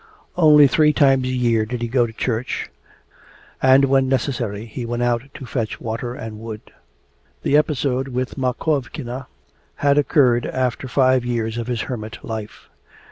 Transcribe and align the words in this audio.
Only 0.35 0.65
three 0.65 0.93
times 0.93 1.25
a 1.27 1.31
year 1.31 1.63
did 1.63 1.83
he 1.83 1.87
go 1.87 2.01
out 2.01 2.05
to 2.07 2.13
church, 2.13 2.71
and 3.61 3.85
when 3.85 4.09
necessary 4.09 4.65
he 4.65 4.83
went 4.83 5.03
out 5.03 5.21
to 5.35 5.45
fetch 5.45 5.79
water 5.79 6.15
and 6.15 6.39
wood. 6.39 6.73
The 7.43 7.55
episode 7.55 8.07
with 8.07 8.35
Makovkina 8.35 9.27
had 9.75 9.99
occurred 9.99 10.47
after 10.47 10.87
five 10.87 11.23
years 11.23 11.59
of 11.59 11.67
his 11.67 11.81
hermit 11.81 12.17
life. 12.25 12.67